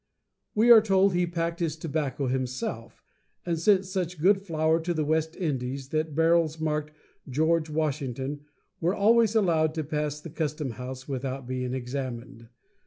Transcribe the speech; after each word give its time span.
We 0.55 0.71
are 0.71 0.81
told 0.81 1.13
he 1.13 1.27
packed 1.27 1.59
his 1.59 1.75
tobacco 1.77 2.25
himself, 2.25 3.03
and 3.45 3.59
sent 3.59 3.85
such 3.85 4.19
good 4.19 4.41
flour 4.41 4.79
to 4.79 4.95
the 4.95 5.05
West 5.05 5.35
Indies 5.35 5.89
that 5.89 6.15
barrels 6.15 6.59
marked 6.59 6.95
"George 7.29 7.69
Washington" 7.69 8.39
were 8.79 8.95
always 8.95 9.35
allowed 9.35 9.75
to 9.75 9.83
pass 9.83 10.19
the 10.19 10.31
customhouse 10.31 11.07
without 11.07 11.45
being 11.45 11.75
examined. 11.75 12.47